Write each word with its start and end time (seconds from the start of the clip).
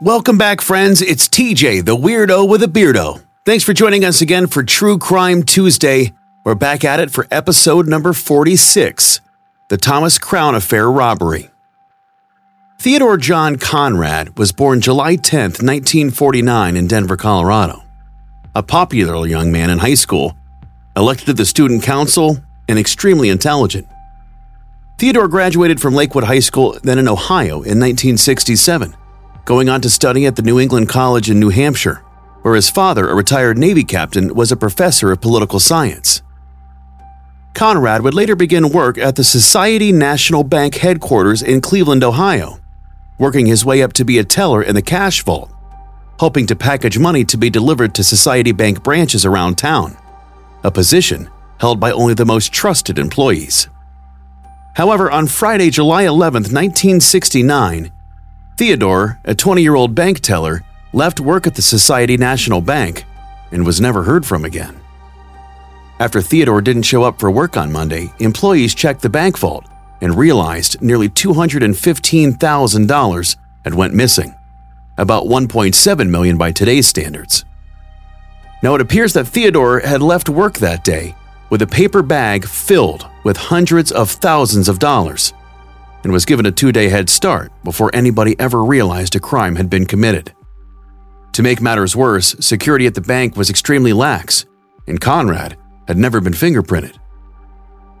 Welcome 0.00 0.38
back, 0.38 0.60
friends. 0.60 1.00
It's 1.00 1.28
TJ, 1.28 1.84
the 1.84 1.96
weirdo 1.96 2.48
with 2.48 2.62
a 2.62 2.66
beardo. 2.66 3.22
Thanks 3.44 3.64
for 3.64 3.72
joining 3.72 4.04
us 4.04 4.20
again 4.20 4.46
for 4.46 4.62
True 4.62 4.98
Crime 4.98 5.42
Tuesday. 5.42 6.12
We're 6.44 6.54
back 6.56 6.84
at 6.84 6.98
it 6.98 7.10
for 7.10 7.26
episode 7.30 7.86
number 7.86 8.12
46 8.12 9.20
The 9.68 9.76
Thomas 9.76 10.18
Crown 10.18 10.54
Affair 10.54 10.90
Robbery. 10.90 11.50
Theodore 12.80 13.16
John 13.16 13.56
Conrad 13.56 14.36
was 14.36 14.50
born 14.50 14.80
July 14.80 15.14
10, 15.14 15.42
1949, 15.42 16.76
in 16.76 16.86
Denver, 16.88 17.16
Colorado. 17.16 17.84
A 18.56 18.62
popular 18.62 19.24
young 19.26 19.52
man 19.52 19.70
in 19.70 19.78
high 19.78 19.94
school, 19.94 20.36
elected 20.96 21.26
to 21.26 21.32
the 21.32 21.46
student 21.46 21.84
council, 21.84 22.38
and 22.68 22.78
extremely 22.78 23.28
intelligent. 23.28 23.86
Theodore 24.98 25.28
graduated 25.28 25.80
from 25.80 25.94
Lakewood 25.94 26.24
High 26.24 26.40
School, 26.40 26.76
then 26.82 26.98
in 26.98 27.08
Ohio, 27.08 27.56
in 27.62 27.78
1967, 27.78 28.96
going 29.44 29.68
on 29.68 29.80
to 29.80 29.90
study 29.90 30.26
at 30.26 30.36
the 30.36 30.42
New 30.42 30.60
England 30.60 30.88
College 30.88 31.30
in 31.30 31.40
New 31.40 31.50
Hampshire, 31.50 31.96
where 32.42 32.54
his 32.54 32.70
father, 32.70 33.08
a 33.08 33.14
retired 33.14 33.58
Navy 33.58 33.84
captain, 33.84 34.34
was 34.34 34.52
a 34.52 34.56
professor 34.56 35.10
of 35.10 35.20
political 35.20 35.58
science. 35.58 36.22
Conrad 37.54 38.02
would 38.02 38.14
later 38.14 38.34
begin 38.34 38.70
work 38.70 38.96
at 38.98 39.16
the 39.16 39.24
Society 39.24 39.92
National 39.92 40.42
Bank 40.42 40.76
headquarters 40.76 41.42
in 41.42 41.60
Cleveland, 41.60 42.02
Ohio, 42.02 42.58
working 43.18 43.46
his 43.46 43.64
way 43.64 43.82
up 43.82 43.92
to 43.94 44.04
be 44.04 44.18
a 44.18 44.24
teller 44.24 44.62
in 44.62 44.74
the 44.74 44.82
cash 44.82 45.22
vault, 45.22 45.50
hoping 46.18 46.46
to 46.46 46.56
package 46.56 46.98
money 46.98 47.24
to 47.24 47.36
be 47.36 47.50
delivered 47.50 47.94
to 47.94 48.04
Society 48.04 48.52
Bank 48.52 48.82
branches 48.82 49.26
around 49.26 49.58
town, 49.58 49.96
a 50.64 50.70
position 50.70 51.28
held 51.58 51.78
by 51.78 51.92
only 51.92 52.14
the 52.14 52.24
most 52.24 52.52
trusted 52.52 52.98
employees. 52.98 53.68
However, 54.74 55.10
on 55.10 55.26
Friday, 55.26 55.68
July 55.68 56.04
11, 56.04 56.44
1969, 56.44 57.92
Theodore, 58.56 59.20
a 59.24 59.34
20 59.34 59.62
year 59.62 59.74
old 59.74 59.94
bank 59.94 60.20
teller, 60.20 60.62
left 60.92 61.20
work 61.20 61.46
at 61.46 61.54
the 61.54 61.62
Society 61.62 62.18
National 62.18 62.60
Bank 62.60 63.04
and 63.50 63.64
was 63.64 63.80
never 63.80 64.02
heard 64.02 64.26
from 64.26 64.44
again. 64.44 64.78
After 65.98 66.20
Theodore 66.20 66.60
didn't 66.60 66.82
show 66.82 67.02
up 67.02 67.18
for 67.18 67.30
work 67.30 67.56
on 67.56 67.72
Monday, 67.72 68.12
employees 68.18 68.74
checked 68.74 69.00
the 69.02 69.08
bank 69.08 69.38
vault 69.38 69.64
and 70.00 70.18
realized 70.18 70.82
nearly 70.82 71.08
$215,000 71.08 73.36
had 73.64 73.74
went 73.74 73.94
missing, 73.94 74.34
about 74.98 75.26
1.7 75.26 76.10
million 76.10 76.36
by 76.36 76.50
today's 76.50 76.86
standards. 76.86 77.44
Now 78.62 78.74
it 78.74 78.80
appears 78.80 79.12
that 79.14 79.28
Theodore 79.28 79.80
had 79.80 80.02
left 80.02 80.28
work 80.28 80.58
that 80.58 80.84
day 80.84 81.16
with 81.50 81.62
a 81.62 81.66
paper 81.66 82.02
bag 82.02 82.46
filled 82.46 83.08
with 83.24 83.36
hundreds 83.36 83.90
of 83.92 84.10
thousands 84.10 84.68
of 84.68 84.78
dollars 84.78 85.32
and 86.02 86.12
was 86.12 86.24
given 86.24 86.46
a 86.46 86.52
2-day 86.52 86.88
head 86.88 87.08
start 87.08 87.52
before 87.64 87.90
anybody 87.94 88.34
ever 88.38 88.64
realized 88.64 89.14
a 89.14 89.20
crime 89.20 89.56
had 89.56 89.70
been 89.70 89.86
committed. 89.86 90.32
To 91.32 91.42
make 91.42 91.60
matters 91.60 91.96
worse, 91.96 92.36
security 92.40 92.86
at 92.86 92.94
the 92.94 93.00
bank 93.00 93.36
was 93.36 93.48
extremely 93.48 93.92
lax, 93.92 94.44
and 94.86 95.00
Conrad 95.00 95.56
had 95.88 95.96
never 95.96 96.20
been 96.20 96.32
fingerprinted. 96.34 96.98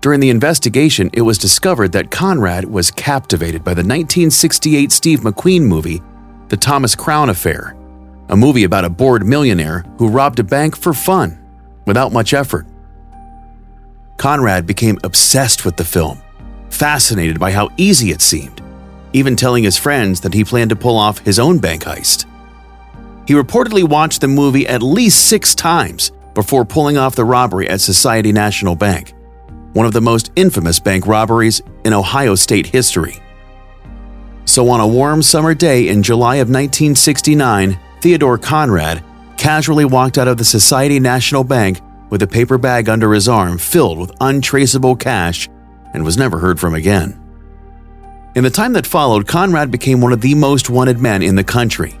During 0.00 0.20
the 0.20 0.30
investigation, 0.30 1.10
it 1.12 1.20
was 1.20 1.38
discovered 1.38 1.92
that 1.92 2.10
Conrad 2.10 2.64
was 2.64 2.90
captivated 2.90 3.62
by 3.62 3.74
the 3.74 3.82
1968 3.82 4.90
Steve 4.90 5.20
McQueen 5.20 5.62
movie, 5.62 6.00
The 6.48 6.56
Thomas 6.56 6.94
Crown 6.94 7.28
Affair, 7.28 7.76
a 8.30 8.36
movie 8.36 8.64
about 8.64 8.84
a 8.84 8.90
bored 8.90 9.26
millionaire 9.26 9.84
who 9.98 10.08
robbed 10.08 10.38
a 10.38 10.44
bank 10.44 10.76
for 10.76 10.94
fun, 10.94 11.38
without 11.86 12.12
much 12.12 12.32
effort. 12.32 12.66
Conrad 14.16 14.66
became 14.66 14.98
obsessed 15.04 15.64
with 15.64 15.76
the 15.76 15.84
film, 15.84 16.20
fascinated 16.70 17.38
by 17.38 17.52
how 17.52 17.68
easy 17.76 18.10
it 18.10 18.22
seemed, 18.22 18.62
even 19.12 19.36
telling 19.36 19.64
his 19.64 19.76
friends 19.76 20.20
that 20.20 20.34
he 20.34 20.44
planned 20.44 20.70
to 20.70 20.76
pull 20.76 20.96
off 20.96 21.18
his 21.18 21.38
own 21.38 21.58
bank 21.58 21.82
heist. 21.82 22.26
He 23.26 23.34
reportedly 23.34 23.88
watched 23.88 24.20
the 24.20 24.28
movie 24.28 24.66
at 24.66 24.82
least 24.82 25.26
six 25.26 25.54
times 25.54 26.10
before 26.34 26.64
pulling 26.64 26.96
off 26.96 27.14
the 27.14 27.24
robbery 27.24 27.68
at 27.68 27.80
Society 27.80 28.32
National 28.32 28.74
Bank, 28.74 29.14
one 29.72 29.86
of 29.86 29.92
the 29.92 30.00
most 30.00 30.32
infamous 30.36 30.80
bank 30.80 31.06
robberies 31.06 31.60
in 31.84 31.92
Ohio 31.92 32.34
state 32.34 32.66
history. 32.66 33.16
So, 34.46 34.68
on 34.70 34.80
a 34.80 34.86
warm 34.86 35.22
summer 35.22 35.54
day 35.54 35.88
in 35.88 36.02
July 36.02 36.36
of 36.36 36.48
1969, 36.48 37.78
Theodore 38.00 38.38
Conrad 38.38 39.04
casually 39.36 39.84
walked 39.84 40.18
out 40.18 40.26
of 40.26 40.38
the 40.38 40.44
Society 40.44 40.98
National 40.98 41.44
Bank 41.44 41.80
with 42.10 42.22
a 42.22 42.26
paper 42.26 42.58
bag 42.58 42.88
under 42.88 43.12
his 43.12 43.28
arm 43.28 43.58
filled 43.58 43.98
with 43.98 44.12
untraceable 44.20 44.96
cash 44.96 45.48
and 45.94 46.04
was 46.04 46.16
never 46.16 46.38
heard 46.38 46.60
from 46.60 46.74
again. 46.74 47.18
In 48.34 48.44
the 48.44 48.50
time 48.50 48.72
that 48.74 48.86
followed, 48.86 49.26
Conrad 49.26 49.70
became 49.70 50.00
one 50.00 50.12
of 50.12 50.20
the 50.20 50.34
most 50.34 50.70
wanted 50.70 50.98
men 50.98 51.22
in 51.22 51.34
the 51.34 51.44
country 51.44 51.98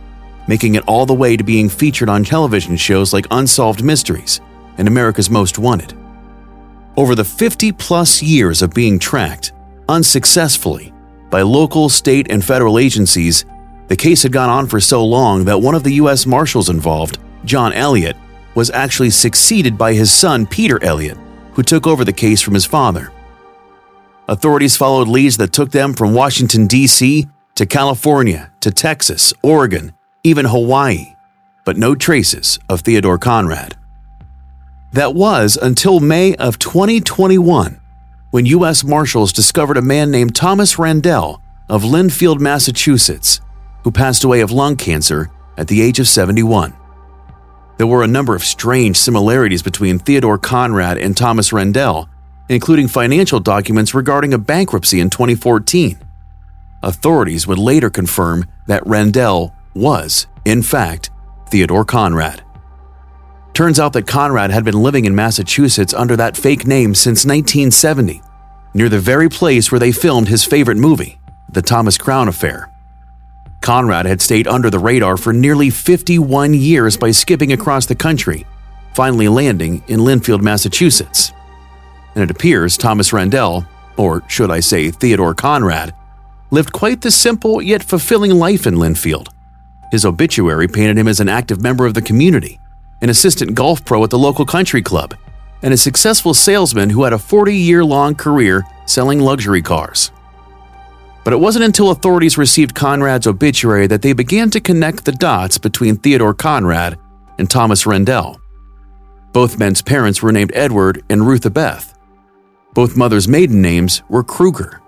making 0.50 0.74
it 0.74 0.82
all 0.88 1.06
the 1.06 1.14
way 1.14 1.36
to 1.36 1.44
being 1.44 1.68
featured 1.68 2.08
on 2.08 2.24
television 2.24 2.76
shows 2.76 3.12
like 3.12 3.24
Unsolved 3.30 3.84
Mysteries 3.84 4.40
and 4.78 4.88
America's 4.88 5.30
Most 5.30 5.60
Wanted. 5.60 5.94
Over 6.96 7.14
the 7.14 7.24
50 7.24 7.70
plus 7.70 8.20
years 8.20 8.60
of 8.60 8.74
being 8.74 8.98
tracked, 8.98 9.52
unsuccessfully, 9.88 10.92
by 11.30 11.42
local, 11.42 11.88
state, 11.88 12.32
and 12.32 12.44
federal 12.44 12.80
agencies, 12.80 13.44
the 13.86 13.94
case 13.94 14.24
had 14.24 14.32
gone 14.32 14.50
on 14.50 14.66
for 14.66 14.80
so 14.80 15.04
long 15.04 15.44
that 15.44 15.60
one 15.60 15.76
of 15.76 15.84
the 15.84 15.94
U.S. 15.94 16.26
Marshals 16.26 16.68
involved, 16.68 17.18
John 17.44 17.72
Elliott, 17.72 18.16
was 18.56 18.70
actually 18.70 19.10
succeeded 19.10 19.78
by 19.78 19.92
his 19.92 20.12
son, 20.12 20.46
Peter 20.46 20.82
Elliott, 20.82 21.18
who 21.52 21.62
took 21.62 21.86
over 21.86 22.04
the 22.04 22.12
case 22.12 22.42
from 22.42 22.54
his 22.54 22.66
father. 22.66 23.12
Authorities 24.30 24.76
followed 24.76 25.08
leads 25.08 25.38
that 25.38 25.52
took 25.52 25.72
them 25.72 25.92
from 25.92 26.14
Washington, 26.14 26.68
D.C. 26.68 27.26
to 27.56 27.66
California 27.66 28.52
to 28.60 28.70
Texas, 28.70 29.34
Oregon, 29.42 29.92
even 30.22 30.46
Hawaii, 30.46 31.16
but 31.64 31.76
no 31.76 31.96
traces 31.96 32.56
of 32.68 32.82
Theodore 32.82 33.18
Conrad. 33.18 33.76
That 34.92 35.16
was 35.16 35.56
until 35.60 35.98
May 35.98 36.36
of 36.36 36.60
2021, 36.60 37.80
when 38.30 38.46
U.S. 38.46 38.84
Marshals 38.84 39.32
discovered 39.32 39.76
a 39.76 39.82
man 39.82 40.12
named 40.12 40.36
Thomas 40.36 40.76
Randele 40.76 41.40
of 41.68 41.82
Lynnfield, 41.82 42.38
Massachusetts, 42.38 43.40
who 43.82 43.90
passed 43.90 44.22
away 44.22 44.42
of 44.42 44.52
lung 44.52 44.76
cancer 44.76 45.28
at 45.56 45.66
the 45.66 45.82
age 45.82 45.98
of 45.98 46.06
71. 46.06 46.72
There 47.78 47.86
were 47.88 48.04
a 48.04 48.06
number 48.06 48.36
of 48.36 48.44
strange 48.44 48.96
similarities 48.96 49.64
between 49.64 49.98
Theodore 49.98 50.38
Conrad 50.38 50.98
and 50.98 51.16
Thomas 51.16 51.50
Randele, 51.50 52.08
including 52.50 52.88
financial 52.88 53.38
documents 53.38 53.94
regarding 53.94 54.34
a 54.34 54.38
bankruptcy 54.38 54.98
in 54.98 55.08
2014. 55.08 55.96
Authorities 56.82 57.46
would 57.46 57.58
later 57.58 57.88
confirm 57.88 58.44
that 58.66 58.82
Randele 58.84 59.54
was, 59.72 60.26
in 60.44 60.60
fact, 60.60 61.10
Theodore 61.48 61.84
Conrad. 61.84 62.42
Turns 63.54 63.78
out 63.78 63.92
that 63.92 64.08
Conrad 64.08 64.50
had 64.50 64.64
been 64.64 64.82
living 64.82 65.04
in 65.04 65.14
Massachusetts 65.14 65.94
under 65.94 66.16
that 66.16 66.36
fake 66.36 66.66
name 66.66 66.92
since 66.92 67.24
1970, 67.24 68.20
near 68.74 68.88
the 68.88 68.98
very 68.98 69.28
place 69.28 69.70
where 69.70 69.78
they 69.78 69.92
filmed 69.92 70.26
his 70.26 70.44
favorite 70.44 70.76
movie, 70.76 71.20
The 71.50 71.62
Thomas 71.62 71.96
Crown 71.96 72.26
Affair. 72.26 72.68
Conrad 73.60 74.06
had 74.06 74.20
stayed 74.20 74.48
under 74.48 74.70
the 74.70 74.78
radar 74.78 75.16
for 75.16 75.32
nearly 75.32 75.70
51 75.70 76.54
years 76.54 76.96
by 76.96 77.12
skipping 77.12 77.52
across 77.52 77.86
the 77.86 77.94
country, 77.94 78.44
finally 78.92 79.28
landing 79.28 79.84
in 79.86 80.00
Lynnfield, 80.00 80.40
Massachusetts. 80.40 81.32
And 82.14 82.24
it 82.24 82.30
appears 82.30 82.76
Thomas 82.76 83.10
Randele, 83.10 83.66
or 83.96 84.22
should 84.28 84.50
I 84.50 84.60
say 84.60 84.90
Theodore 84.90 85.34
Conrad, 85.34 85.94
lived 86.50 86.72
quite 86.72 87.00
the 87.00 87.10
simple 87.10 87.62
yet 87.62 87.82
fulfilling 87.82 88.32
life 88.32 88.66
in 88.66 88.74
Lynnfield 88.74 89.28
his 89.90 90.04
obituary 90.04 90.68
painted 90.68 90.96
him 90.96 91.08
as 91.08 91.20
an 91.20 91.28
active 91.28 91.62
member 91.62 91.84
of 91.84 91.94
the 91.94 92.02
community, 92.02 92.60
an 93.02 93.10
assistant 93.10 93.54
golf 93.54 93.84
pro 93.84 94.02
at 94.04 94.10
the 94.10 94.18
local 94.18 94.46
country 94.46 94.82
club, 94.82 95.14
and 95.62 95.74
a 95.74 95.76
successful 95.76 96.32
salesman 96.32 96.90
who 96.90 97.02
had 97.04 97.12
a 97.12 97.18
40 97.18 97.54
year 97.54 97.84
long 97.84 98.14
career 98.14 98.64
selling 98.86 99.20
luxury 99.20 99.60
cars. 99.60 100.10
But 101.24 101.34
it 101.34 101.40
wasn't 101.40 101.66
until 101.66 101.90
authorities 101.90 102.38
received 102.38 102.74
Conrad's 102.74 103.26
obituary 103.26 103.86
that 103.88 104.00
they 104.00 104.14
began 104.14 104.48
to 104.50 104.60
connect 104.60 105.04
the 105.04 105.12
dots 105.12 105.58
between 105.58 105.96
Theodore 105.96 106.34
Conrad 106.34 106.98
and 107.38 107.50
Thomas 107.50 107.84
Randele. 107.84 108.38
Both 109.32 109.58
men's 109.58 109.82
parents 109.82 110.22
were 110.22 110.32
named 110.32 110.50
Edward 110.54 111.04
and 111.10 111.26
Rutha 111.26 111.50
Beth. 111.50 111.96
Both 112.74 112.96
mothers' 112.96 113.28
maiden 113.28 113.60
names 113.60 114.02
were 114.08 114.24
Kruger, 114.24 114.80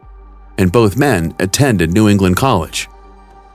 and 0.58 0.70
both 0.70 0.96
men 0.96 1.34
attended 1.38 1.92
New 1.92 2.08
England 2.08 2.36
College 2.36 2.88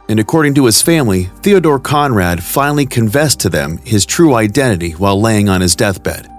and 0.10 0.20
according 0.20 0.54
to 0.56 0.66
his 0.66 0.82
family, 0.82 1.26
Theodore 1.42 1.80
Conrad 1.80 2.42
finally 2.42 2.86
confessed 2.86 3.42
to 3.42 3.50
them 3.50 3.78
his 3.80 4.06
true 4.06 4.36
identity 4.36 4.92
while 4.92 5.20
laying 5.20 5.50
on 5.50 5.62
his 5.62 5.76
deathbed. 5.76 6.30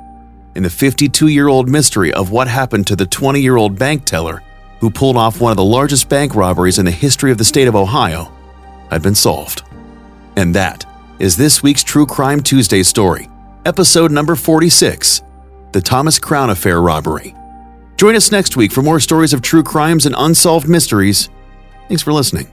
And 0.55 0.64
the 0.64 0.70
52 0.70 1.29
year 1.29 1.49
old 1.49 1.69
mystery 1.69 2.12
of 2.12 2.31
what 2.31 2.49
happened 2.49 2.87
to 2.87 2.96
the 2.96 3.06
20 3.06 3.40
year 3.40 3.56
old 3.56 3.79
bank 3.79 4.05
teller 4.05 4.43
who 4.81 4.90
pulled 4.90 5.17
off 5.17 5.40
one 5.40 5.50
of 5.50 5.56
the 5.56 5.64
largest 5.64 6.08
bank 6.08 6.35
robberies 6.35 6.79
in 6.79 6.85
the 6.85 6.90
history 6.90 7.31
of 7.31 7.38
the 7.38 7.44
state 7.44 7.69
of 7.69 7.76
Ohio 7.76 8.32
had 8.90 9.02
been 9.02 9.14
solved. 9.14 9.62
And 10.37 10.55
that 10.55 10.85
is 11.19 11.37
this 11.37 11.62
week's 11.62 11.85
True 11.85 12.06
Crime 12.06 12.43
Tuesday 12.43 12.82
story, 12.82 13.29
episode 13.67 14.11
number 14.11 14.35
46 14.35 15.23
The 15.73 15.81
Thomas 15.81 16.19
Crown 16.19 16.50
Affair 16.50 16.81
Robbery. 16.81 17.35
Join 17.99 18.15
us 18.15 18.31
next 18.31 18.56
week 18.56 18.71
for 18.71 18.81
more 18.81 19.00
stories 19.00 19.33
of 19.33 19.43
true 19.43 19.65
crimes 19.65 20.06
and 20.06 20.15
unsolved 20.17 20.69
mysteries. 20.69 21.29
Thanks 21.89 22.00
for 22.00 22.12
listening. 22.12 22.47